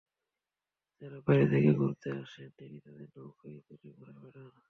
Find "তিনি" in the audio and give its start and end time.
2.57-2.77